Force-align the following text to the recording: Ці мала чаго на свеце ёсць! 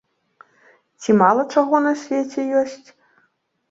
Ці 1.01 1.17
мала 1.21 1.47
чаго 1.57 1.85
на 1.87 1.95
свеце 2.07 2.51
ёсць! 2.67 2.87